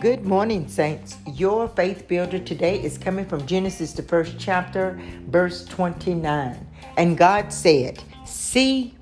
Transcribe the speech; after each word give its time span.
Good 0.00 0.24
morning, 0.24 0.68
saints. 0.68 1.16
Your 1.34 1.66
faith 1.66 2.06
builder 2.06 2.38
today 2.38 2.80
is 2.80 2.98
coming 2.98 3.24
from 3.24 3.44
Genesis, 3.46 3.94
the 3.94 4.02
first 4.02 4.38
chapter, 4.38 4.96
verse 5.26 5.64
29. 5.64 6.56
And 6.96 7.18
God 7.18 7.52
said, 7.52 8.00
See, 8.24 8.94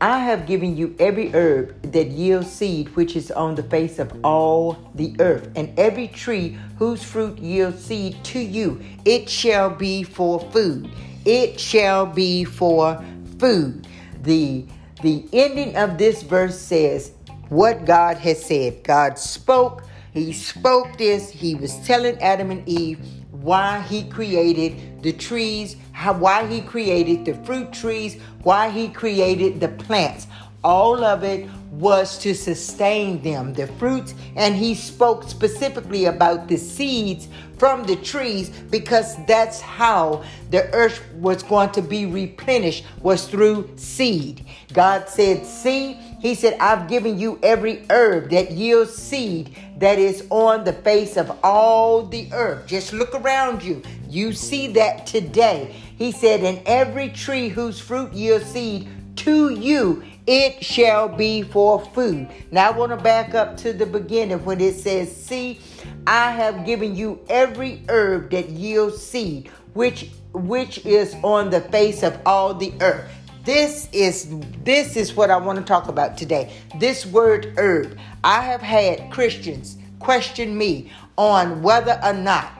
I 0.00 0.18
have 0.18 0.46
given 0.46 0.76
you 0.76 0.96
every 0.98 1.30
herb 1.32 1.80
that 1.92 2.08
yields 2.08 2.50
seed 2.50 2.96
which 2.96 3.14
is 3.14 3.30
on 3.30 3.54
the 3.54 3.62
face 3.62 4.00
of 4.00 4.12
all 4.24 4.90
the 4.96 5.14
earth, 5.20 5.50
and 5.54 5.78
every 5.78 6.08
tree 6.08 6.58
whose 6.78 7.04
fruit 7.04 7.38
yields 7.38 7.84
seed 7.84 8.24
to 8.24 8.40
you. 8.40 8.80
It 9.04 9.30
shall 9.30 9.70
be 9.70 10.02
for 10.02 10.40
food. 10.50 10.90
It 11.24 11.60
shall 11.60 12.06
be 12.06 12.42
for 12.42 13.04
food. 13.38 13.86
The 14.22 14.64
the 15.02 15.28
ending 15.32 15.76
of 15.76 15.98
this 15.98 16.22
verse 16.22 16.58
says, 16.58 17.12
what 17.48 17.84
God 17.84 18.16
has 18.18 18.44
said. 18.44 18.82
God 18.82 19.18
spoke, 19.18 19.84
He 20.12 20.32
spoke 20.32 20.96
this, 20.98 21.30
He 21.30 21.54
was 21.54 21.76
telling 21.86 22.20
Adam 22.20 22.50
and 22.50 22.68
Eve 22.68 22.98
why 23.30 23.80
He 23.82 24.04
created 24.08 25.02
the 25.02 25.12
trees, 25.12 25.76
how, 25.92 26.14
why 26.14 26.46
He 26.46 26.60
created 26.60 27.24
the 27.24 27.34
fruit 27.44 27.72
trees, 27.72 28.20
why 28.42 28.70
He 28.70 28.88
created 28.88 29.60
the 29.60 29.68
plants. 29.68 30.26
All 30.64 31.04
of 31.04 31.22
it 31.22 31.48
was 31.70 32.18
to 32.18 32.34
sustain 32.34 33.22
them, 33.22 33.52
the 33.52 33.66
fruits, 33.66 34.14
and 34.34 34.56
he 34.56 34.74
spoke 34.74 35.28
specifically 35.28 36.06
about 36.06 36.48
the 36.48 36.56
seeds 36.56 37.28
from 37.58 37.84
the 37.84 37.96
trees 37.96 38.48
because 38.48 39.14
that's 39.26 39.60
how 39.60 40.24
the 40.50 40.72
earth 40.72 41.02
was 41.14 41.42
going 41.42 41.70
to 41.70 41.82
be 41.82 42.06
replenished 42.06 42.84
was 43.02 43.28
through 43.28 43.70
seed. 43.76 44.44
God 44.72 45.08
said, 45.08 45.46
"See, 45.46 46.00
he 46.26 46.34
said, 46.34 46.56
I've 46.58 46.88
given 46.88 47.20
you 47.20 47.38
every 47.40 47.86
herb 47.88 48.30
that 48.30 48.50
yields 48.50 48.92
seed 48.92 49.56
that 49.78 49.96
is 49.98 50.26
on 50.28 50.64
the 50.64 50.72
face 50.72 51.16
of 51.16 51.30
all 51.44 52.02
the 52.02 52.28
earth. 52.32 52.66
Just 52.66 52.92
look 52.92 53.14
around 53.14 53.62
you. 53.62 53.80
You 54.08 54.32
see 54.32 54.66
that 54.72 55.06
today. 55.06 55.72
He 55.96 56.10
said, 56.10 56.42
and 56.42 56.60
every 56.66 57.10
tree 57.10 57.48
whose 57.48 57.78
fruit 57.78 58.12
yields 58.12 58.46
seed 58.46 58.88
to 59.18 59.50
you 59.50 60.02
it 60.26 60.64
shall 60.64 61.08
be 61.08 61.42
for 61.42 61.84
food. 61.94 62.28
Now 62.50 62.72
I 62.72 62.76
want 62.76 62.90
to 62.90 62.96
back 62.96 63.34
up 63.34 63.56
to 63.58 63.72
the 63.72 63.86
beginning 63.86 64.44
when 64.44 64.60
it 64.60 64.74
says, 64.74 65.14
See, 65.14 65.60
I 66.08 66.32
have 66.32 66.66
given 66.66 66.96
you 66.96 67.20
every 67.28 67.84
herb 67.88 68.30
that 68.32 68.48
yields 68.48 69.00
seed, 69.00 69.48
which 69.74 70.10
which 70.32 70.84
is 70.84 71.14
on 71.22 71.50
the 71.50 71.60
face 71.60 72.02
of 72.02 72.18
all 72.26 72.52
the 72.52 72.72
earth. 72.80 73.08
This 73.46 73.88
is 73.92 74.26
this 74.64 74.96
is 74.96 75.14
what 75.14 75.30
I 75.30 75.36
want 75.36 75.60
to 75.60 75.64
talk 75.64 75.86
about 75.86 76.18
today. 76.18 76.52
This 76.80 77.06
word 77.06 77.54
herb. 77.56 77.96
I 78.24 78.42
have 78.42 78.60
had 78.60 79.08
Christians 79.12 79.78
question 80.00 80.58
me 80.58 80.90
on 81.16 81.62
whether 81.62 82.00
or 82.02 82.12
not 82.12 82.50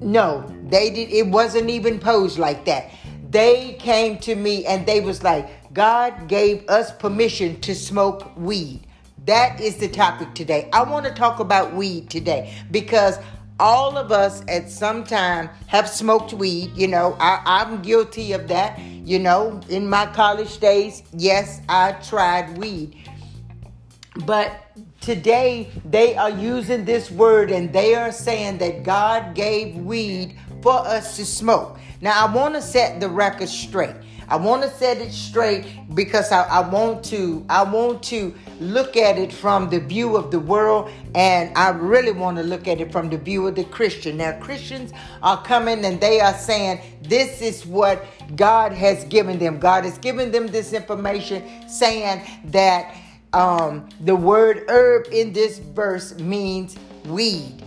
no, 0.00 0.52
they 0.68 0.90
did 0.90 1.10
it 1.10 1.28
wasn't 1.28 1.70
even 1.70 2.00
posed 2.00 2.40
like 2.40 2.64
that. 2.64 2.90
They 3.30 3.74
came 3.74 4.18
to 4.18 4.34
me 4.34 4.66
and 4.66 4.84
they 4.84 5.00
was 5.00 5.22
like, 5.22 5.72
God 5.72 6.26
gave 6.26 6.68
us 6.68 6.90
permission 6.90 7.60
to 7.60 7.72
smoke 7.72 8.36
weed. 8.36 8.80
That 9.26 9.60
is 9.60 9.76
the 9.76 9.86
topic 9.86 10.34
today. 10.34 10.68
I 10.72 10.82
want 10.82 11.06
to 11.06 11.12
talk 11.12 11.38
about 11.38 11.72
weed 11.72 12.10
today 12.10 12.52
because 12.72 13.16
all 13.60 13.98
of 13.98 14.10
us 14.10 14.42
at 14.48 14.70
some 14.70 15.04
time 15.04 15.50
have 15.66 15.88
smoked 15.88 16.32
weed. 16.32 16.72
You 16.74 16.88
know, 16.88 17.16
I, 17.20 17.62
am 17.62 17.82
guilty 17.82 18.32
of 18.32 18.48
that. 18.48 18.78
You 18.80 19.18
know, 19.18 19.60
in 19.68 19.88
my 19.88 20.06
college 20.06 20.58
days, 20.58 21.02
yes, 21.12 21.60
I 21.68 21.92
tried 21.92 22.56
weed. 22.58 22.96
But 24.24 24.72
today 25.00 25.70
they 25.84 26.16
are 26.16 26.30
using 26.30 26.84
this 26.84 27.10
word 27.10 27.50
and 27.50 27.72
they 27.72 27.94
are 27.94 28.12
saying 28.12 28.58
that 28.58 28.82
God 28.82 29.34
gave 29.34 29.76
weed 29.76 30.36
for 30.62 30.78
us 30.78 31.16
to 31.16 31.26
smoke. 31.26 31.78
Now, 32.00 32.26
I 32.26 32.34
want 32.34 32.54
to 32.54 32.62
set 32.62 32.98
the 32.98 33.08
record 33.08 33.48
straight. 33.48 33.96
I 34.30 34.36
want 34.36 34.62
to 34.62 34.70
set 34.70 34.98
it 34.98 35.10
straight 35.10 35.66
because 35.92 36.30
I, 36.30 36.44
I, 36.44 36.68
want 36.68 37.04
to 37.06 37.44
I 37.48 37.64
want 37.64 38.00
to 38.04 38.32
look 38.60 38.96
at 38.96 39.18
it 39.18 39.32
from 39.32 39.68
the 39.68 39.80
view 39.80 40.16
of 40.16 40.30
the 40.30 40.38
world 40.38 40.88
and 41.16 41.50
I 41.58 41.70
really 41.70 42.12
want 42.12 42.36
to 42.36 42.44
look 42.44 42.68
at 42.68 42.80
it 42.80 42.92
from 42.92 43.10
the 43.10 43.18
view 43.18 43.48
of 43.48 43.56
the 43.56 43.64
Christian. 43.64 44.18
Now 44.18 44.38
Christians 44.38 44.92
are 45.20 45.42
coming 45.42 45.84
and 45.84 46.00
they 46.00 46.20
are 46.20 46.32
saying 46.32 46.80
this 47.02 47.42
is 47.42 47.66
what 47.66 48.04
God 48.36 48.70
has 48.70 49.02
given 49.06 49.40
them. 49.40 49.58
God 49.58 49.84
has 49.84 49.98
given 49.98 50.30
them 50.30 50.46
this 50.46 50.72
information 50.74 51.68
saying 51.68 52.24
that 52.52 52.94
um, 53.32 53.88
the 54.00 54.14
word 54.14 54.64
herb 54.68 55.06
in 55.10 55.32
this 55.32 55.58
verse 55.58 56.16
means 56.20 56.76
weed. 57.04 57.64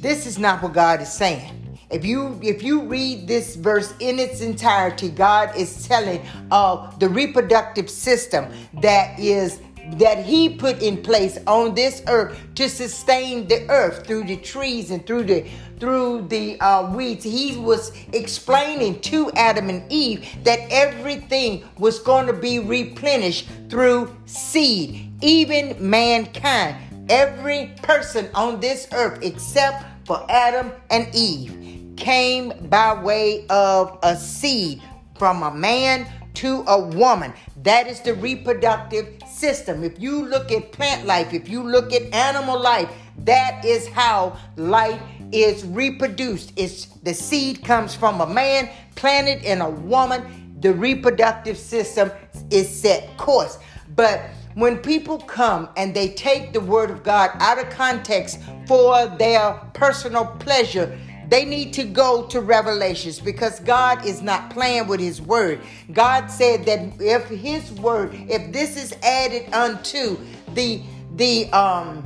This 0.00 0.24
is 0.24 0.38
not 0.38 0.62
what 0.62 0.72
God 0.72 1.02
is 1.02 1.12
saying. 1.12 1.65
If 1.90 2.04
you 2.04 2.38
if 2.42 2.62
you 2.64 2.82
read 2.82 3.28
this 3.28 3.54
verse 3.54 3.94
in 4.00 4.18
its 4.18 4.40
entirety, 4.40 5.08
God 5.08 5.56
is 5.56 5.86
telling 5.86 6.20
of 6.50 6.98
the 6.98 7.08
reproductive 7.08 7.88
system 7.88 8.52
that 8.82 9.18
is 9.20 9.60
that 9.92 10.24
he 10.24 10.48
put 10.48 10.82
in 10.82 11.00
place 11.00 11.38
on 11.46 11.72
this 11.76 12.02
earth 12.08 12.36
to 12.56 12.68
sustain 12.68 13.46
the 13.46 13.68
earth 13.70 14.04
through 14.04 14.24
the 14.24 14.36
trees 14.36 14.90
and 14.90 15.06
through 15.06 15.24
the 15.24 15.46
through 15.78 16.26
the 16.28 16.60
uh, 16.60 16.92
weeds. 16.92 17.22
He 17.22 17.56
was 17.56 17.92
explaining 18.12 19.00
to 19.02 19.30
adam 19.32 19.68
and 19.70 19.84
eve 19.92 20.26
that 20.42 20.58
everything 20.70 21.62
was 21.78 22.00
going 22.00 22.26
to 22.26 22.32
be 22.32 22.58
replenished 22.58 23.48
through 23.68 24.16
seed 24.24 25.12
even 25.22 25.76
mankind 25.78 26.76
every 27.08 27.72
person 27.82 28.28
on 28.34 28.60
this 28.60 28.88
earth 28.92 29.20
except 29.22 29.84
for 30.06 30.24
adam 30.28 30.72
and 30.90 31.08
eve 31.14 31.75
came 31.96 32.52
by 32.68 32.94
way 32.94 33.46
of 33.48 33.98
a 34.02 34.16
seed 34.16 34.82
from 35.18 35.42
a 35.42 35.54
man 35.54 36.06
to 36.34 36.62
a 36.66 36.80
woman. 36.80 37.32
That 37.62 37.86
is 37.86 38.00
the 38.00 38.14
reproductive 38.14 39.22
system. 39.26 39.82
If 39.82 39.98
you 39.98 40.26
look 40.26 40.52
at 40.52 40.72
plant 40.72 41.06
life, 41.06 41.32
if 41.32 41.48
you 41.48 41.62
look 41.62 41.92
at 41.92 42.02
animal 42.14 42.60
life, 42.60 42.90
that 43.24 43.64
is 43.64 43.88
how 43.88 44.36
life 44.56 45.00
is 45.32 45.64
reproduced. 45.64 46.52
It's 46.56 46.86
the 47.02 47.14
seed 47.14 47.64
comes 47.64 47.94
from 47.94 48.20
a 48.20 48.26
man 48.26 48.68
planted 48.94 49.42
in 49.44 49.60
a 49.60 49.70
woman. 49.70 50.56
The 50.60 50.72
reproductive 50.72 51.56
system 51.56 52.10
is 52.50 52.68
set 52.68 53.16
course. 53.16 53.58
But 53.94 54.20
when 54.54 54.78
people 54.78 55.18
come 55.18 55.68
and 55.76 55.94
they 55.94 56.08
take 56.08 56.52
the 56.52 56.60
word 56.60 56.90
of 56.90 57.02
God 57.02 57.30
out 57.40 57.58
of 57.58 57.68
context 57.70 58.40
for 58.66 59.06
their 59.06 59.54
personal 59.74 60.26
pleasure, 60.26 60.98
they 61.28 61.44
need 61.44 61.72
to 61.74 61.84
go 61.84 62.26
to 62.26 62.40
Revelations 62.40 63.18
because 63.18 63.60
God 63.60 64.04
is 64.06 64.22
not 64.22 64.50
playing 64.50 64.86
with 64.86 65.00
His 65.00 65.20
word. 65.20 65.60
God 65.92 66.28
said 66.28 66.64
that 66.66 67.00
if 67.00 67.26
His 67.28 67.70
word, 67.72 68.14
if 68.14 68.52
this 68.52 68.76
is 68.76 68.94
added 69.02 69.52
unto 69.52 70.18
the 70.54 70.82
the 71.16 71.50
um, 71.52 72.04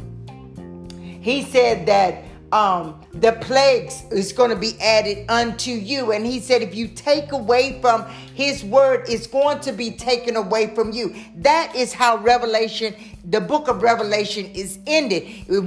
He 1.21 1.43
said 1.45 1.87
that 1.87 2.25
um, 2.53 3.01
the 3.13 3.33
plagues 3.33 4.03
is 4.11 4.33
going 4.33 4.51
to 4.51 4.57
be 4.57 4.79
added 4.81 5.25
unto 5.29 5.71
you. 5.71 6.13
And 6.13 6.27
he 6.27 6.41
said, 6.41 6.63
if 6.63 6.75
you 6.75 6.89
take 6.89 7.33
away 7.33 7.81
from 7.81 8.05
his 8.35 8.65
word, 8.65 9.05
it's 9.09 9.27
going 9.27 9.61
to 9.61 9.73
be 9.73 9.93
taken 9.93 10.37
away 10.37 10.75
from 10.75 10.93
you. 10.93 11.15
That 11.37 11.75
is 11.77 11.93
how 11.93 12.19
Revelation, 12.19 12.95
the 13.25 13.41
book 13.41 13.69
of 13.69 13.83
Revelation, 13.83 14.47
is 14.47 14.79
ended. 14.87 15.25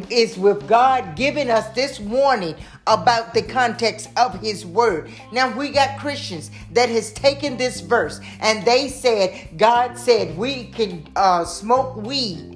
It's 0.10 0.38
with 0.38 0.68
God 0.68 1.16
giving 1.16 1.50
us 1.50 1.68
this 1.70 2.00
warning 2.00 2.56
about 2.86 3.34
the 3.34 3.42
context 3.42 4.10
of 4.18 4.40
his 4.42 4.66
word. 4.66 5.10
Now 5.32 5.56
we 5.56 5.70
got 5.70 6.00
Christians 6.00 6.52
that 6.74 6.90
has 6.90 7.14
taken 7.14 7.56
this 7.56 7.80
verse 7.80 8.20
and 8.42 8.66
they 8.66 8.90
said, 8.90 9.58
God 9.58 9.98
said 9.98 10.38
we 10.38 10.66
can 10.66 11.08
uh, 11.16 11.46
smoke 11.46 11.96
weed 11.96 12.53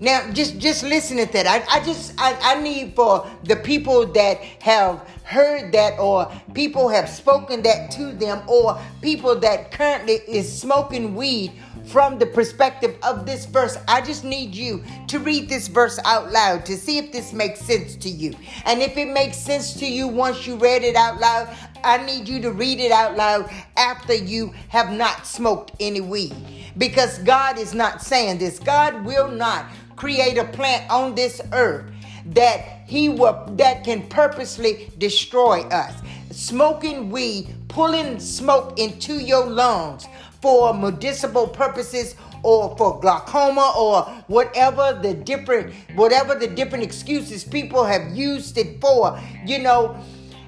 now, 0.00 0.30
just 0.32 0.58
just 0.58 0.84
listen 0.84 1.16
to 1.16 1.26
that. 1.26 1.46
I, 1.46 1.78
I 1.78 1.84
just 1.84 2.14
I, 2.18 2.38
I 2.40 2.62
need 2.62 2.94
for 2.94 3.28
the 3.42 3.56
people 3.56 4.06
that 4.06 4.38
have 4.60 5.00
heard 5.24 5.72
that 5.72 5.98
or 5.98 6.30
people 6.54 6.88
have 6.88 7.08
spoken 7.08 7.62
that 7.62 7.90
to 7.92 8.12
them 8.12 8.48
or 8.48 8.80
people 9.02 9.34
that 9.40 9.72
currently 9.72 10.20
is 10.28 10.60
smoking 10.60 11.16
weed 11.16 11.52
from 11.86 12.16
the 12.18 12.26
perspective 12.26 12.96
of 13.02 13.26
this 13.26 13.44
verse. 13.44 13.76
I 13.88 14.00
just 14.00 14.22
need 14.22 14.54
you 14.54 14.84
to 15.08 15.18
read 15.18 15.48
this 15.48 15.66
verse 15.66 15.98
out 16.04 16.30
loud 16.30 16.64
to 16.66 16.76
see 16.76 16.98
if 16.98 17.10
this 17.10 17.32
makes 17.32 17.60
sense 17.60 17.96
to 17.96 18.08
you. 18.08 18.34
And 18.66 18.80
if 18.80 18.96
it 18.96 19.08
makes 19.08 19.36
sense 19.36 19.74
to 19.74 19.86
you 19.86 20.06
once 20.06 20.46
you 20.46 20.54
read 20.56 20.84
it 20.84 20.94
out 20.94 21.18
loud, 21.18 21.48
I 21.82 21.98
need 22.04 22.28
you 22.28 22.40
to 22.42 22.52
read 22.52 22.78
it 22.78 22.92
out 22.92 23.16
loud 23.16 23.50
after 23.76 24.14
you 24.14 24.54
have 24.68 24.92
not 24.92 25.26
smoked 25.26 25.72
any 25.80 26.00
weed. 26.00 26.34
Because 26.76 27.18
God 27.18 27.58
is 27.58 27.74
not 27.74 28.00
saying 28.00 28.38
this. 28.38 28.60
God 28.60 29.04
will 29.04 29.28
not 29.28 29.66
create 29.98 30.38
a 30.38 30.44
plant 30.44 30.88
on 30.90 31.14
this 31.14 31.40
earth 31.52 31.84
that 32.26 32.84
he 32.86 33.08
will 33.08 33.44
that 33.56 33.84
can 33.84 34.06
purposely 34.08 34.90
destroy 34.98 35.60
us. 35.62 36.00
Smoking 36.30 37.10
weed 37.10 37.54
pulling 37.68 38.18
smoke 38.20 38.78
into 38.78 39.14
your 39.14 39.44
lungs 39.46 40.06
for 40.40 40.72
medicinal 40.72 41.48
purposes 41.48 42.14
or 42.44 42.76
for 42.76 43.00
glaucoma 43.00 43.72
or 43.76 44.02
whatever 44.28 44.98
the 45.02 45.14
different 45.14 45.74
whatever 45.96 46.34
the 46.36 46.46
different 46.46 46.84
excuses 46.84 47.42
people 47.42 47.84
have 47.84 48.16
used 48.16 48.56
it 48.56 48.80
for 48.80 49.20
you 49.44 49.58
know. 49.58 49.96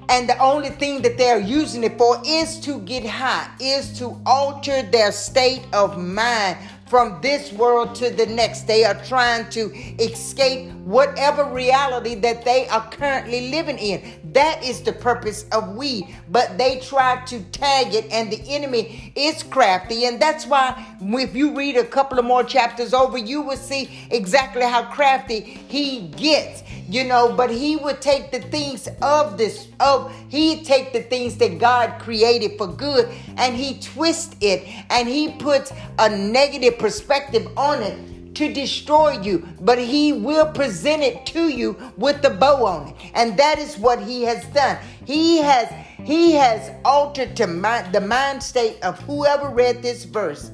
And 0.09 0.27
the 0.27 0.37
only 0.39 0.71
thing 0.71 1.01
that 1.03 1.17
they're 1.17 1.39
using 1.39 1.85
it 1.85 1.97
for 1.97 2.21
is 2.25 2.59
to 2.61 2.79
get 2.81 3.05
high 3.05 3.49
is 3.61 3.97
to 3.99 4.19
alter 4.25 4.81
their 4.81 5.11
state 5.11 5.65
of 5.71 5.97
mind 5.97 6.57
from 6.91 7.21
this 7.21 7.53
world 7.53 7.95
to 7.95 8.09
the 8.09 8.25
next. 8.25 8.67
They 8.67 8.83
are 8.83 9.01
trying 9.05 9.49
to 9.51 9.73
escape 9.97 10.69
whatever 10.83 11.45
reality 11.45 12.15
that 12.15 12.43
they 12.43 12.67
are 12.67 12.85
currently 12.91 13.49
living 13.49 13.77
in. 13.77 14.19
That 14.33 14.61
is 14.61 14.81
the 14.81 14.91
purpose 14.91 15.45
of 15.53 15.77
we, 15.77 16.13
But 16.29 16.57
they 16.57 16.81
try 16.81 17.23
to 17.27 17.41
tag 17.45 17.95
it, 17.95 18.11
and 18.11 18.29
the 18.29 18.41
enemy 18.45 19.13
is 19.15 19.41
crafty. 19.41 20.03
And 20.03 20.21
that's 20.21 20.45
why, 20.45 20.85
if 21.01 21.33
you 21.33 21.55
read 21.55 21.77
a 21.77 21.85
couple 21.85 22.19
of 22.19 22.25
more 22.25 22.43
chapters 22.43 22.93
over, 22.93 23.17
you 23.17 23.41
will 23.41 23.55
see 23.55 23.89
exactly 24.11 24.63
how 24.63 24.83
crafty 24.91 25.39
he 25.39 26.09
gets 26.09 26.61
you 26.91 27.05
know 27.05 27.33
but 27.33 27.49
he 27.49 27.77
would 27.77 28.01
take 28.01 28.31
the 28.31 28.39
things 28.39 28.87
of 29.01 29.37
this 29.37 29.67
of 29.79 30.13
he'd 30.29 30.65
take 30.65 30.91
the 30.91 31.01
things 31.03 31.37
that 31.37 31.57
god 31.57 31.99
created 31.99 32.57
for 32.57 32.67
good 32.67 33.09
and 33.37 33.55
he 33.55 33.79
twist 33.79 34.35
it 34.41 34.67
and 34.89 35.07
he 35.07 35.31
puts 35.33 35.71
a 35.99 36.09
negative 36.09 36.77
perspective 36.77 37.47
on 37.57 37.81
it 37.81 38.35
to 38.35 38.53
destroy 38.53 39.19
you 39.21 39.47
but 39.61 39.77
he 39.77 40.13
will 40.13 40.47
present 40.47 41.01
it 41.01 41.25
to 41.25 41.49
you 41.49 41.75
with 41.97 42.21
the 42.21 42.29
bow 42.29 42.65
on 42.65 42.87
it. 42.87 42.95
And 43.13 43.37
that 43.37 43.59
is 43.59 43.77
what 43.77 44.01
he 44.01 44.23
has 44.23 44.45
done. 44.47 44.77
He 45.05 45.37
has 45.39 45.71
he 46.03 46.33
has 46.33 46.71
altered 46.83 47.35
to 47.35 47.45
the 47.45 48.01
mind 48.01 48.41
state 48.41 48.81
of 48.83 48.99
whoever 49.01 49.49
read 49.49 49.81
this 49.81 50.05
verse 50.05 50.51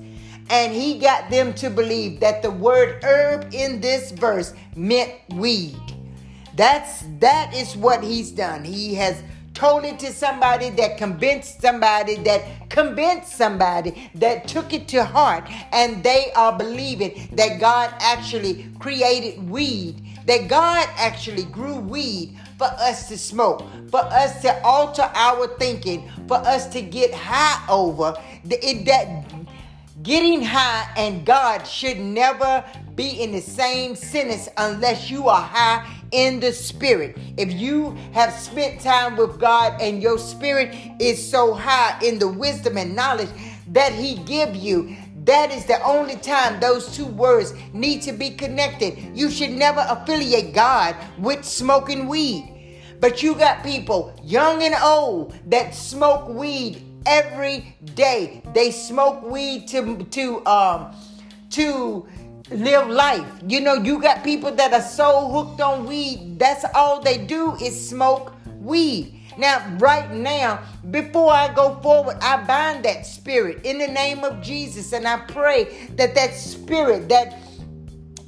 and 0.49 0.73
he 0.73 0.97
got 0.99 1.29
them 1.29 1.53
to 1.53 1.69
believe 1.69 2.19
that 2.19 2.41
the 2.41 2.51
word 2.51 3.03
herb 3.03 3.53
in 3.53 3.79
this 3.79 4.11
verse 4.11 4.53
meant 4.75 5.13
weed 5.33 5.96
that's 6.57 7.03
that 7.19 7.53
is 7.53 7.77
what 7.77 8.03
he's 8.03 8.31
done. 8.31 8.63
He 8.63 8.95
has 8.95 9.23
told 9.53 9.85
it 9.85 9.99
to 9.99 10.11
somebody 10.11 10.69
that 10.71 10.97
convinced 10.97 11.61
somebody 11.61 12.15
that 12.15 12.69
convinced 12.69 13.31
somebody 13.35 14.11
that 14.15 14.47
took 14.47 14.73
it 14.73 14.87
to 14.87 15.03
heart 15.03 15.47
and 15.71 16.03
they 16.03 16.31
are 16.35 16.57
believing 16.57 17.29
that 17.33 17.59
God 17.59 17.93
actually 17.99 18.67
created 18.79 19.49
weed, 19.49 20.03
that 20.25 20.47
God 20.47 20.87
actually 20.95 21.45
grew 21.45 21.75
weed 21.75 22.37
for 22.57 22.67
us 22.67 23.07
to 23.09 23.17
smoke, 23.17 23.63
for 23.89 24.01
us 24.01 24.41
to 24.41 24.63
alter 24.63 25.09
our 25.13 25.47
thinking, 25.59 26.09
for 26.27 26.37
us 26.37 26.67
to 26.69 26.81
get 26.81 27.13
high 27.13 27.63
over. 27.69 28.15
That 28.45 29.25
getting 30.03 30.41
high 30.41 30.91
and 30.97 31.25
God 31.25 31.67
should 31.67 31.99
never 31.99 32.63
be 32.95 33.21
in 33.21 33.31
the 33.31 33.41
same 33.41 33.95
sentence 33.95 34.47
unless 34.57 35.09
you 35.09 35.27
are 35.27 35.41
high 35.41 35.96
in 36.11 36.39
the 36.39 36.51
spirit. 36.51 37.17
If 37.37 37.51
you 37.51 37.91
have 38.13 38.33
spent 38.33 38.81
time 38.81 39.17
with 39.17 39.39
God 39.39 39.81
and 39.81 40.01
your 40.01 40.17
spirit 40.17 40.75
is 40.99 41.29
so 41.29 41.53
high 41.53 41.99
in 42.03 42.19
the 42.19 42.27
wisdom 42.27 42.77
and 42.77 42.95
knowledge 42.95 43.29
that 43.67 43.91
he 43.91 44.15
give 44.23 44.55
you, 44.55 44.95
that 45.25 45.51
is 45.51 45.65
the 45.65 45.81
only 45.83 46.15
time 46.15 46.59
those 46.59 46.95
two 46.95 47.05
words 47.05 47.53
need 47.73 48.01
to 48.03 48.13
be 48.13 48.29
connected. 48.29 48.97
You 49.13 49.29
should 49.29 49.51
never 49.51 49.85
affiliate 49.89 50.53
God 50.53 50.95
with 51.17 51.43
smoking 51.43 52.07
weed. 52.07 52.53
But 52.99 53.21
you 53.21 53.35
got 53.35 53.63
people, 53.63 54.17
young 54.23 54.63
and 54.63 54.73
old, 54.81 55.35
that 55.51 55.75
smoke 55.75 56.29
weed 56.29 56.83
every 57.05 57.75
day. 57.93 58.41
They 58.53 58.71
smoke 58.71 59.21
weed 59.21 59.67
to 59.67 60.03
to 60.03 60.45
um 60.45 60.95
to 61.51 62.07
live 62.49 62.87
life. 62.87 63.27
You 63.47 63.61
know, 63.61 63.75
you 63.75 64.01
got 64.01 64.23
people 64.23 64.51
that 64.51 64.73
are 64.73 64.81
so 64.81 65.29
hooked 65.29 65.61
on 65.61 65.85
weed, 65.85 66.39
that's 66.39 66.65
all 66.73 67.01
they 67.01 67.17
do 67.17 67.55
is 67.55 67.89
smoke 67.89 68.33
weed. 68.59 69.13
Now, 69.37 69.63
right 69.77 70.11
now, 70.11 70.63
before 70.89 71.31
I 71.31 71.53
go 71.53 71.75
forward, 71.81 72.17
I 72.21 72.43
bind 72.43 72.83
that 72.85 73.05
spirit 73.05 73.63
in 73.63 73.77
the 73.77 73.87
name 73.87 74.23
of 74.23 74.41
Jesus 74.41 74.93
and 74.93 75.07
I 75.07 75.17
pray 75.17 75.89
that 75.95 76.15
that 76.15 76.33
spirit, 76.33 77.07
that 77.09 77.37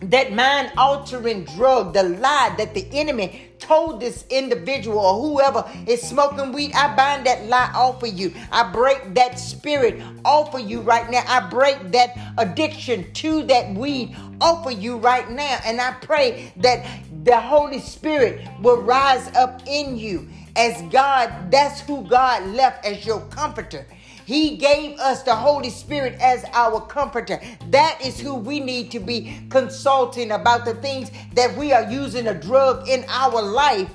that 0.02 0.32
mind 0.32 0.72
altering 0.78 1.44
drug, 1.44 1.94
the 1.94 2.04
lie 2.04 2.54
that 2.58 2.74
the 2.74 2.88
enemy 2.94 3.50
told 3.60 4.00
this 4.00 4.26
individual 4.30 4.98
or 4.98 5.22
whoever 5.22 5.70
is 5.86 6.02
smoking 6.02 6.54
weed, 6.54 6.72
I 6.74 6.96
bind 6.96 7.26
that 7.26 7.48
lie 7.48 7.72
off 7.76 8.02
of 8.02 8.18
you. 8.18 8.34
I 8.52 8.72
break 8.72 9.14
that 9.16 9.38
spirit 9.38 10.02
off 10.24 10.56
of 10.56 10.62
you 10.62 10.82
right 10.82 11.10
now. 11.12 11.24
I 11.28 11.50
break 11.50 11.92
that 11.92 12.18
addiction 12.38 13.12
to 13.14 13.44
that 13.44 13.74
weed 13.76 14.16
off 14.40 14.66
of 14.66 14.82
you 14.82 14.98
right 14.98 15.30
now. 15.30 15.60
And 15.66 15.82
I 15.82 15.92
pray 16.02 16.54
that 16.58 16.86
the 17.24 17.40
Holy 17.40 17.80
Spirit 17.80 18.48
will 18.62 18.82
rise 18.82 19.28
up 19.36 19.62
in 19.68 19.98
you 19.98 20.28
as 20.56 20.82
God, 20.92 21.52
that's 21.52 21.82
who 21.82 22.04
God 22.04 22.46
left 22.48 22.86
as 22.86 23.06
your 23.06 23.22
comforter. 23.28 23.86
He 24.30 24.58
gave 24.58 25.00
us 25.00 25.24
the 25.24 25.34
Holy 25.34 25.72
Spirit 25.72 26.14
as 26.22 26.46
our 26.54 26.82
comforter. 26.82 27.42
That 27.72 28.00
is 28.06 28.20
who 28.20 28.36
we 28.36 28.60
need 28.60 28.92
to 28.92 29.00
be 29.00 29.42
consulting 29.50 30.30
about 30.30 30.66
the 30.66 30.76
things 30.76 31.10
that 31.34 31.58
we 31.58 31.74
are 31.74 31.90
using 31.90 32.28
a 32.28 32.36
drug 32.36 32.88
in 32.88 33.06
our 33.10 33.42
life, 33.42 33.90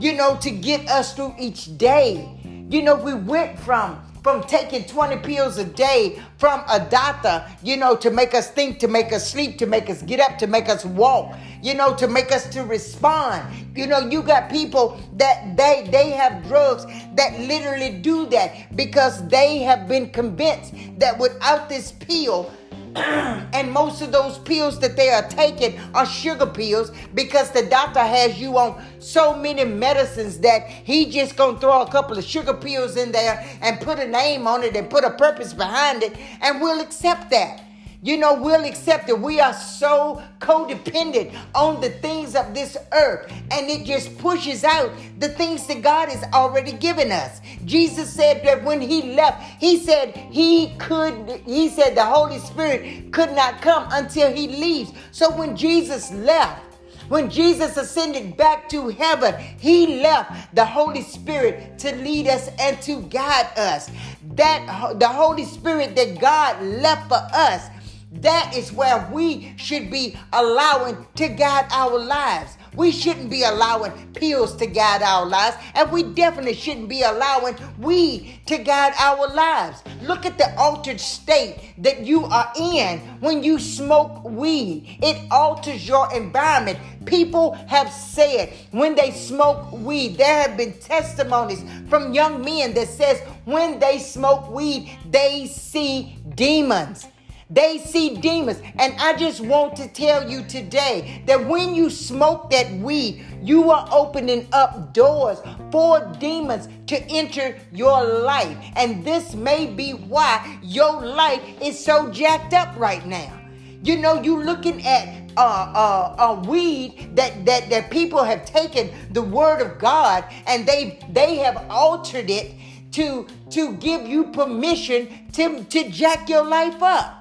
you 0.00 0.14
know, 0.14 0.36
to 0.38 0.50
get 0.50 0.88
us 0.88 1.14
through 1.14 1.36
each 1.38 1.78
day. 1.78 2.28
You 2.68 2.82
know, 2.82 2.96
we 2.96 3.14
went 3.14 3.60
from 3.60 4.02
from 4.22 4.42
taking 4.42 4.84
20 4.84 5.18
pills 5.18 5.58
a 5.58 5.64
day 5.64 6.20
from 6.38 6.62
a 6.68 6.80
doctor, 6.80 7.44
you 7.62 7.76
know, 7.76 7.96
to 7.96 8.10
make 8.10 8.34
us 8.34 8.50
think, 8.50 8.78
to 8.80 8.88
make 8.88 9.12
us 9.12 9.30
sleep, 9.30 9.58
to 9.58 9.66
make 9.66 9.88
us 9.88 10.02
get 10.02 10.20
up, 10.20 10.38
to 10.38 10.46
make 10.46 10.68
us 10.68 10.84
walk, 10.84 11.36
you 11.62 11.74
know, 11.74 11.94
to 11.94 12.06
make 12.08 12.32
us 12.32 12.48
to 12.50 12.62
respond. 12.64 13.42
You 13.76 13.86
know, 13.86 14.00
you 14.00 14.22
got 14.22 14.50
people 14.50 15.00
that 15.16 15.56
they 15.56 15.88
they 15.90 16.10
have 16.10 16.44
drugs 16.46 16.84
that 17.14 17.38
literally 17.40 17.98
do 18.00 18.26
that 18.26 18.76
because 18.76 19.26
they 19.28 19.58
have 19.58 19.88
been 19.88 20.10
convinced 20.10 20.74
that 20.98 21.18
without 21.18 21.68
this 21.68 21.92
pill, 21.92 22.50
and 22.96 23.70
most 23.70 24.02
of 24.02 24.10
those 24.10 24.38
pills 24.38 24.80
that 24.80 24.96
they 24.96 25.10
are 25.10 25.26
taking 25.28 25.78
are 25.94 26.06
sugar 26.06 26.46
pills 26.46 26.90
because 27.14 27.50
the 27.52 27.62
doctor 27.66 28.00
has 28.00 28.40
you 28.40 28.58
on 28.58 28.82
so 28.98 29.36
many 29.36 29.64
medicines 29.64 30.38
that 30.38 30.68
he 30.68 31.10
just 31.10 31.36
gonna 31.36 31.58
throw 31.60 31.82
a 31.82 31.90
couple 31.90 32.18
of 32.18 32.24
sugar 32.24 32.54
pills 32.54 32.96
in 32.96 33.12
there 33.12 33.46
and 33.62 33.80
put 33.80 33.98
a 33.98 34.08
name 34.08 34.46
on 34.46 34.64
it 34.64 34.76
and 34.76 34.90
put 34.90 35.04
a 35.04 35.10
purpose 35.10 35.52
behind 35.52 36.02
it 36.02 36.16
and 36.40 36.60
we'll 36.60 36.80
accept 36.80 37.30
that 37.30 37.62
you 38.02 38.16
know, 38.16 38.34
we'll 38.40 38.64
accept 38.64 39.06
that 39.08 39.20
we 39.20 39.40
are 39.40 39.52
so 39.52 40.22
codependent 40.38 41.36
on 41.54 41.82
the 41.82 41.90
things 41.90 42.34
of 42.34 42.54
this 42.54 42.76
earth, 42.92 43.30
and 43.50 43.68
it 43.68 43.84
just 43.84 44.16
pushes 44.18 44.64
out 44.64 44.90
the 45.18 45.28
things 45.28 45.66
that 45.66 45.82
God 45.82 46.08
has 46.08 46.24
already 46.32 46.72
given 46.72 47.12
us. 47.12 47.40
Jesus 47.66 48.10
said 48.10 48.42
that 48.44 48.64
when 48.64 48.80
He 48.80 49.14
left, 49.14 49.42
He 49.60 49.78
said 49.78 50.16
He 50.16 50.74
could, 50.78 51.42
He 51.44 51.68
said 51.68 51.94
the 51.94 52.04
Holy 52.04 52.38
Spirit 52.38 53.12
could 53.12 53.32
not 53.32 53.60
come 53.60 53.86
until 53.90 54.32
He 54.32 54.48
leaves. 54.48 54.92
So 55.12 55.36
when 55.36 55.54
Jesus 55.54 56.10
left, 56.12 56.70
when 57.10 57.28
Jesus 57.28 57.76
ascended 57.76 58.36
back 58.36 58.68
to 58.68 58.88
heaven, 58.88 59.34
he 59.58 60.00
left 60.00 60.54
the 60.54 60.64
Holy 60.64 61.02
Spirit 61.02 61.76
to 61.80 61.92
lead 61.96 62.28
us 62.28 62.48
and 62.60 62.80
to 62.82 63.02
guide 63.02 63.50
us. 63.58 63.90
That 64.36 64.94
the 65.00 65.08
Holy 65.08 65.44
Spirit 65.44 65.96
that 65.96 66.20
God 66.20 66.62
left 66.62 67.08
for 67.08 67.20
us 67.32 67.66
that 68.12 68.56
is 68.56 68.72
where 68.72 69.08
we 69.12 69.54
should 69.56 69.90
be 69.90 70.16
allowing 70.32 71.06
to 71.14 71.28
guide 71.28 71.66
our 71.70 71.98
lives. 71.98 72.56
We 72.74 72.92
shouldn't 72.92 73.30
be 73.30 73.42
allowing 73.42 74.12
pills 74.14 74.54
to 74.56 74.66
guide 74.66 75.02
our 75.02 75.26
lives, 75.26 75.56
and 75.74 75.90
we 75.90 76.02
definitely 76.04 76.54
shouldn't 76.54 76.88
be 76.88 77.02
allowing 77.02 77.56
weed 77.78 78.40
to 78.46 78.58
guide 78.58 78.94
our 78.98 79.26
lives. 79.28 79.82
Look 80.02 80.24
at 80.24 80.38
the 80.38 80.56
altered 80.56 81.00
state 81.00 81.74
that 81.78 82.00
you 82.00 82.24
are 82.24 82.52
in 82.56 83.00
when 83.20 83.42
you 83.42 83.58
smoke 83.58 84.24
weed. 84.24 84.98
It 85.02 85.30
alters 85.32 85.86
your 85.86 86.12
environment. 86.14 86.78
People 87.06 87.54
have 87.66 87.90
said 87.90 88.52
when 88.70 88.94
they 88.94 89.10
smoke 89.10 89.72
weed, 89.72 90.16
there 90.16 90.42
have 90.42 90.56
been 90.56 90.74
testimonies 90.74 91.64
from 91.88 92.12
young 92.12 92.44
men 92.44 92.74
that 92.74 92.88
says 92.88 93.20
when 93.46 93.80
they 93.80 93.98
smoke 93.98 94.48
weed, 94.50 94.96
they 95.10 95.46
see 95.46 96.18
demons. 96.34 97.06
They 97.50 97.78
see 97.78 98.16
demons. 98.16 98.62
And 98.78 98.94
I 98.98 99.16
just 99.16 99.40
want 99.40 99.76
to 99.76 99.88
tell 99.88 100.30
you 100.30 100.44
today 100.44 101.22
that 101.26 101.46
when 101.46 101.74
you 101.74 101.90
smoke 101.90 102.50
that 102.50 102.70
weed, 102.74 103.24
you 103.42 103.70
are 103.70 103.88
opening 103.90 104.46
up 104.52 104.94
doors 104.94 105.38
for 105.72 106.00
demons 106.18 106.68
to 106.86 107.02
enter 107.10 107.58
your 107.72 108.04
life. 108.04 108.56
And 108.76 109.04
this 109.04 109.34
may 109.34 109.66
be 109.66 109.92
why 109.92 110.58
your 110.62 111.00
life 111.00 111.42
is 111.60 111.82
so 111.82 112.10
jacked 112.10 112.54
up 112.54 112.76
right 112.78 113.04
now. 113.06 113.36
You 113.82 113.96
know, 113.96 114.22
you're 114.22 114.44
looking 114.44 114.86
at 114.86 115.32
uh, 115.36 115.40
uh, 115.40 116.14
uh, 116.18 116.42
weed 116.46 117.12
that, 117.14 117.46
that 117.46 117.70
that 117.70 117.90
people 117.90 118.22
have 118.22 118.44
taken 118.44 118.90
the 119.12 119.22
word 119.22 119.62
of 119.62 119.78
God 119.78 120.24
and 120.46 120.66
they 120.66 120.98
they 121.12 121.36
have 121.36 121.64
altered 121.70 122.28
it 122.28 122.52
to, 122.92 123.26
to 123.50 123.74
give 123.74 124.06
you 124.06 124.24
permission 124.24 125.08
to, 125.32 125.64
to 125.64 125.88
jack 125.90 126.28
your 126.28 126.44
life 126.44 126.82
up. 126.82 127.19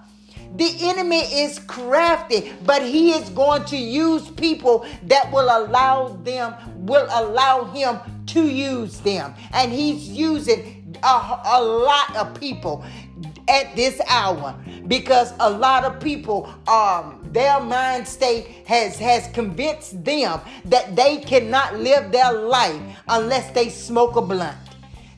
The 0.56 0.75
enemy 0.82 1.20
is 1.20 1.60
crafty, 1.60 2.53
but 2.65 2.82
he 2.82 3.12
is 3.12 3.29
going 3.29 3.65
to 3.65 3.77
use 3.77 4.29
people 4.32 4.86
that 5.03 5.32
will 5.32 5.46
allow 5.46 6.10
them, 6.24 6.56
will 6.86 7.08
allow 7.12 7.65
him 7.65 8.00
to 8.27 8.48
use 8.48 9.00
them. 9.00 9.34
And 9.53 9.72
he's 9.72 10.10
using 10.10 10.98
a, 11.03 11.39
a 11.46 11.62
lot 11.63 12.15
of 12.15 12.39
people 12.39 12.84
at 13.48 13.75
this 13.75 14.00
hour 14.08 14.56
because 14.88 15.34
a 15.39 15.50
lot 15.50 15.84
of 15.84 16.00
people 16.00 16.51
um 16.68 17.20
their 17.32 17.60
mind 17.60 18.08
state 18.08 18.68
has 18.68 18.98
has 18.98 19.27
convinced 19.34 20.03
them 20.03 20.39
that 20.65 20.96
they 20.96 21.18
cannot 21.18 21.75
live 21.77 22.12
their 22.12 22.32
life 22.32 22.79
unless 23.08 23.51
they 23.51 23.70
smoke 23.70 24.15
a 24.15 24.22
blunt 24.22 24.58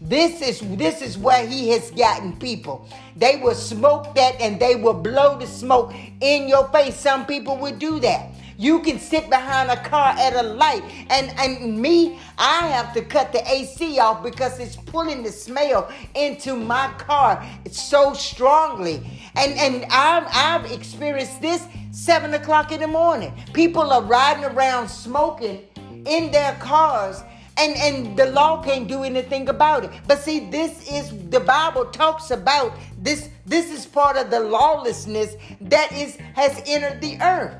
this 0.01 0.41
is 0.41 0.59
this 0.77 1.03
is 1.03 1.15
where 1.15 1.45
he 1.45 1.69
has 1.69 1.91
gotten 1.91 2.35
people. 2.37 2.89
They 3.15 3.37
will 3.37 3.53
smoke 3.53 4.15
that 4.15 4.41
and 4.41 4.59
they 4.59 4.73
will 4.75 4.95
blow 4.95 5.37
the 5.37 5.45
smoke 5.45 5.93
in 6.21 6.47
your 6.47 6.67
face. 6.69 6.95
Some 6.95 7.27
people 7.27 7.55
would 7.57 7.77
do 7.77 7.99
that. 7.99 8.31
You 8.57 8.79
can 8.79 8.97
sit 8.97 9.29
behind 9.29 9.69
a 9.69 9.77
car 9.83 10.15
at 10.17 10.35
a 10.35 10.41
light, 10.41 10.83
and 11.09 11.31
and 11.37 11.79
me, 11.79 12.19
I 12.39 12.67
have 12.67 12.93
to 12.95 13.03
cut 13.03 13.31
the 13.31 13.47
AC 13.47 13.99
off 13.99 14.23
because 14.23 14.59
it's 14.59 14.75
pulling 14.75 15.21
the 15.21 15.31
smell 15.31 15.91
into 16.15 16.55
my 16.55 16.91
car 16.97 17.45
so 17.69 18.13
strongly. 18.13 19.03
And 19.35 19.53
and 19.53 19.85
I've 19.91 20.25
I've 20.31 20.71
experienced 20.71 21.41
this 21.41 21.67
seven 21.91 22.33
o'clock 22.33 22.71
in 22.71 22.81
the 22.81 22.87
morning. 22.87 23.33
People 23.53 23.91
are 23.91 24.03
riding 24.03 24.45
around 24.45 24.89
smoking 24.89 25.61
in 26.07 26.31
their 26.31 26.53
cars 26.55 27.23
and 27.57 27.75
and 27.75 28.17
the 28.17 28.27
law 28.27 28.61
can't 28.63 28.87
do 28.87 29.03
anything 29.03 29.49
about 29.49 29.83
it. 29.83 29.91
But 30.07 30.19
see 30.19 30.49
this 30.49 30.89
is 30.89 31.11
the 31.29 31.39
bible 31.39 31.85
talks 31.85 32.31
about 32.31 32.73
this 32.97 33.29
this 33.45 33.71
is 33.71 33.85
part 33.85 34.17
of 34.17 34.29
the 34.29 34.39
lawlessness 34.39 35.35
that 35.61 35.91
is 35.91 36.15
has 36.33 36.61
entered 36.65 37.01
the 37.01 37.17
earth. 37.21 37.55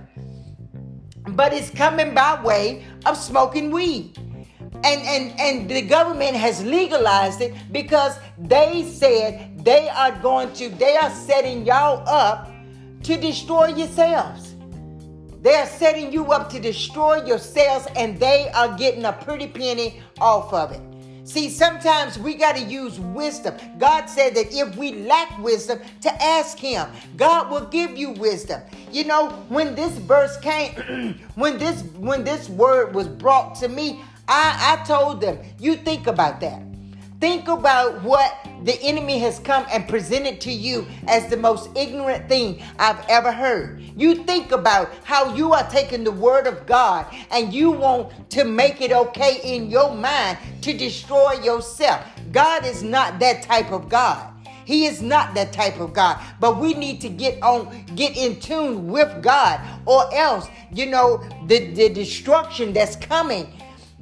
But 1.30 1.54
it's 1.54 1.70
coming 1.70 2.14
by 2.14 2.42
way 2.44 2.86
of 3.06 3.18
smoking 3.18 3.72
weed. 3.72 4.18
And 4.84 5.02
and 5.02 5.40
and 5.40 5.70
the 5.70 5.84
government 5.84 6.36
has 6.36 6.64
legalized 6.64 7.42
it 7.42 7.54
because 7.72 8.18
they 8.40 8.84
said 8.84 9.64
they 9.64 9.90
are 9.90 10.12
going 10.22 10.54
to 10.54 10.70
they 10.70 10.96
are 10.96 11.12
setting 11.12 11.66
y'all 11.66 12.08
up 12.08 12.52
to 13.04 13.18
destroy 13.18 13.68
yourselves 13.68 14.51
they're 15.42 15.66
setting 15.66 16.14
you 16.14 16.32
up 16.32 16.50
to 16.52 16.60
destroy 16.60 17.26
your 17.26 17.40
sales 17.40 17.88
and 17.96 18.20
they 18.20 18.50
are 18.52 18.78
getting 18.78 19.06
a 19.06 19.14
pretty 19.14 19.48
penny 19.48 20.02
off 20.20 20.54
of 20.54 20.72
it. 20.72 20.82
See, 21.24 21.50
sometimes 21.50 22.18
we 22.20 22.36
got 22.36 22.56
to 22.56 22.62
use 22.62 23.00
wisdom. 23.00 23.56
God 23.78 24.08
said 24.08 24.36
that 24.36 24.48
if 24.52 24.76
we 24.76 25.06
lack 25.06 25.38
wisdom, 25.40 25.80
to 26.02 26.24
ask 26.24 26.58
Him. 26.58 26.88
God 27.16 27.50
will 27.50 27.68
give 27.68 27.96
you 27.96 28.12
wisdom. 28.12 28.62
You 28.92 29.06
know, 29.06 29.30
when 29.48 29.76
this 29.76 29.98
verse 30.00 30.38
came, 30.42 31.20
when 31.36 31.58
this 31.58 31.84
when 31.98 32.24
this 32.24 32.50
word 32.50 32.94
was 32.94 33.08
brought 33.08 33.56
to 33.56 33.68
me, 33.68 34.02
I, 34.28 34.78
I 34.80 34.86
told 34.86 35.22
them, 35.22 35.40
you 35.60 35.76
think 35.76 36.08
about 36.08 36.40
that. 36.42 36.62
Think 37.20 37.48
about 37.48 38.02
what 38.02 38.41
the 38.64 38.80
enemy 38.82 39.20
has 39.20 39.40
come 39.40 39.66
and 39.72 39.88
presented 39.88 40.40
to 40.42 40.52
you 40.52 40.86
as 41.08 41.28
the 41.30 41.38
most 41.38 41.70
ignorant 41.76 42.30
thing 42.30 42.62
I've 42.78 43.04
ever 43.10 43.32
heard. 43.32 43.82
You 43.96 44.24
think 44.24 44.52
about 44.52 44.92
how 45.04 45.34
you 45.36 45.54
are 45.54 45.68
taking 45.70 46.04
the 46.04 46.12
word 46.12 46.48
of 46.48 46.66
God 46.66 47.06
and 47.32 47.54
you 47.54 47.72
want 47.72 48.30
to 48.32 48.44
make 48.44 48.82
it 48.82 48.92
okay 48.92 49.40
in 49.44 49.70
your 49.70 49.94
mind 49.94 50.38
to 50.62 50.74
destroy 50.74 51.34
yourself. 51.44 52.06
God 52.32 52.66
is 52.66 52.84
not 52.84 53.20
that 53.20 53.44
type 53.44 53.72
of 53.72 53.90
God. 53.90 54.28
He 54.66 54.86
is 54.86 55.02
not 55.02 55.34
that 55.34 55.52
type 55.52 55.80
of 55.80 55.94
God. 55.94 56.22
But 56.40 56.60
we 56.60 56.74
need 56.74 57.02
to 57.02 57.10
get 57.10 57.42
on, 57.44 57.86
get 57.96 58.16
in 58.16 58.40
tune 58.40 58.88
with 58.88 59.22
God, 59.22 59.60
or 59.86 60.14
else, 60.14 60.48
you 60.72 60.86
know, 60.86 61.18
the, 61.48 61.74
the 61.74 61.90
destruction 61.90 62.72
that's 62.72 62.96
coming 62.96 63.52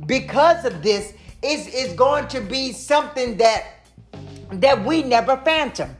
because 0.05 0.65
of 0.65 0.83
this 0.83 1.13
is, 1.41 1.67
is 1.67 1.93
going 1.93 2.27
to 2.27 2.41
be 2.41 2.71
something 2.71 3.37
that 3.37 3.78
that 4.51 4.83
we 4.85 5.03
never 5.03 5.37
phantom. 5.37 5.95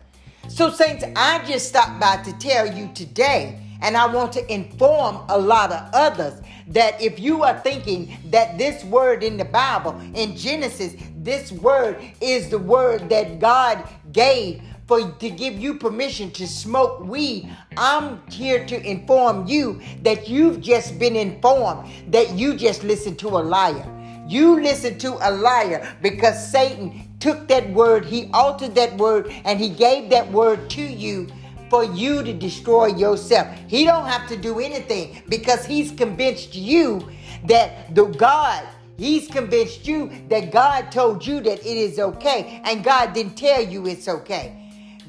So, 0.48 0.70
Saints, 0.70 1.03
I 1.15 1.44
just 1.46 1.70
stopped 1.70 2.00
by 2.00 2.18
to 2.24 2.34
tell 2.39 2.75
you 2.75 2.89
today, 2.94 3.60
and 3.82 3.96
I 3.96 4.08
want 4.08 4.34
to 4.34 4.53
inform 4.53 5.18
a 5.29 5.38
lot 5.38 5.72
of 5.72 5.89
others 5.94 6.41
that 6.68 7.01
if 7.01 7.20
you 7.20 7.44
are 7.44 7.60
thinking 7.60 8.18
that 8.25 8.58
this 8.58 8.84
word 8.84 9.24
in 9.24 9.38
the 9.38 9.46
Bible, 9.46 10.00
in 10.13 10.36
Genesis, 10.36 10.96
this 11.18 11.51
word 11.51 11.98
is 12.22 12.50
the 12.50 12.60
word 12.60 13.10
that 13.10 13.39
God 13.39 13.88
gave 14.12 14.62
for 14.88 15.12
to 15.12 15.29
give 15.29 15.53
you 15.53 15.75
permission 15.75 16.32
to 16.32 16.48
smoke 16.48 17.00
weed. 17.01 17.48
I'm 17.77 18.27
here 18.32 18.65
to 18.65 18.89
inform 18.89 19.46
you 19.46 19.79
that 20.01 20.27
you've 20.27 20.62
just 20.62 20.98
been 20.98 21.15
informed 21.15 21.91
that 22.12 22.32
you 22.34 22.56
just 22.56 22.84
listened 22.84 23.20
to 23.20 23.27
a 23.27 23.41
liar. 23.41 23.86
You 24.27 24.62
listen 24.62 24.98
to 25.00 25.13
a 25.22 25.29
liar 25.32 25.96
because 26.01 26.51
Satan 26.51 27.08
took 27.19 27.47
that 27.47 27.69
word, 27.71 28.05
he 28.05 28.29
altered 28.33 28.75
that 28.75 28.95
word, 28.97 29.33
and 29.45 29.59
he 29.59 29.69
gave 29.69 30.09
that 30.09 30.31
word 30.31 30.69
to 30.71 30.81
you 30.81 31.27
for 31.69 31.83
you 31.83 32.23
to 32.23 32.33
destroy 32.33 32.88
yourself. 32.88 33.47
He 33.67 33.85
don't 33.85 34.05
have 34.05 34.27
to 34.29 34.38
do 34.38 34.59
anything 34.59 35.21
because 35.29 35.65
he's 35.65 35.91
convinced 35.91 36.55
you 36.55 37.07
that 37.45 37.93
the 37.95 38.05
God 38.05 38.67
He's 38.99 39.29
convinced 39.29 39.88
you 39.88 40.11
that 40.27 40.51
God 40.51 40.91
told 40.91 41.25
you 41.25 41.39
that 41.39 41.59
it 41.59 41.77
is 41.77 41.99
okay, 41.99 42.61
and 42.65 42.83
God 42.83 43.13
didn't 43.13 43.35
tell 43.35 43.63
you 43.63 43.88
it's 43.88 44.09
okay. 44.09 44.57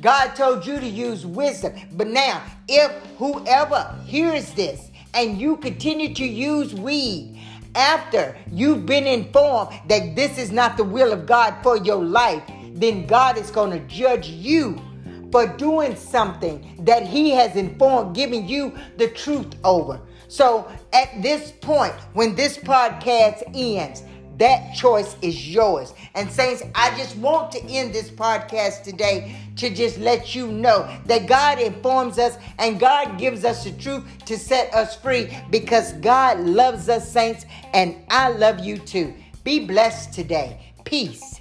God 0.00 0.36
told 0.36 0.64
you 0.64 0.78
to 0.78 0.86
use 0.86 1.26
wisdom. 1.26 1.72
But 1.92 2.06
now, 2.06 2.40
if 2.68 2.92
whoever 3.18 3.98
hears 4.06 4.52
this 4.52 4.92
and 5.12 5.40
you 5.40 5.56
continue 5.56 6.14
to 6.14 6.24
use 6.24 6.72
weed 6.72 7.39
after 7.74 8.36
you've 8.50 8.86
been 8.86 9.06
informed 9.06 9.70
that 9.88 10.16
this 10.16 10.38
is 10.38 10.50
not 10.50 10.76
the 10.76 10.84
will 10.84 11.12
of 11.12 11.26
God 11.26 11.56
for 11.62 11.76
your 11.76 12.02
life, 12.02 12.42
then 12.72 13.06
God 13.06 13.38
is 13.38 13.50
going 13.50 13.70
to 13.70 13.86
judge 13.86 14.28
you 14.28 14.80
for 15.30 15.46
doing 15.46 15.94
something 15.94 16.76
that 16.80 17.06
He 17.06 17.30
has 17.30 17.56
informed, 17.56 18.14
giving 18.14 18.48
you 18.48 18.76
the 18.96 19.08
truth 19.08 19.54
over. 19.64 20.00
So 20.28 20.70
at 20.92 21.22
this 21.22 21.52
point, 21.60 21.94
when 22.12 22.34
this 22.34 22.56
podcast 22.56 23.42
ends, 23.54 24.02
that 24.40 24.74
choice 24.74 25.16
is 25.22 25.54
yours. 25.54 25.94
And, 26.14 26.30
Saints, 26.30 26.62
I 26.74 26.96
just 26.96 27.16
want 27.16 27.52
to 27.52 27.62
end 27.64 27.94
this 27.94 28.10
podcast 28.10 28.82
today 28.82 29.36
to 29.56 29.70
just 29.70 29.98
let 29.98 30.34
you 30.34 30.48
know 30.48 30.90
that 31.06 31.28
God 31.28 31.60
informs 31.60 32.18
us 32.18 32.36
and 32.58 32.80
God 32.80 33.18
gives 33.18 33.44
us 33.44 33.64
the 33.64 33.72
truth 33.72 34.04
to 34.24 34.36
set 34.38 34.74
us 34.74 34.96
free 34.96 35.36
because 35.50 35.92
God 35.94 36.40
loves 36.40 36.88
us, 36.88 37.10
Saints, 37.10 37.46
and 37.72 37.96
I 38.08 38.30
love 38.30 38.60
you 38.60 38.78
too. 38.78 39.14
Be 39.44 39.66
blessed 39.66 40.12
today. 40.12 40.72
Peace. 40.84 41.39